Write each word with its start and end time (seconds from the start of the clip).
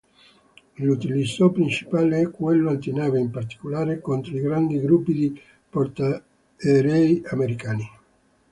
L'utilizzo 0.79 1.51
principale 1.51 2.21
è 2.21 2.31
quello 2.31 2.71
antinave, 2.71 3.19
in 3.19 3.29
particolare 3.29 4.01
contro 4.01 4.35
i 4.35 4.41
grandi 4.41 4.79
gruppi 4.81 5.13
di 5.13 5.41
portaerei 5.69 7.21
americani. 7.25 7.87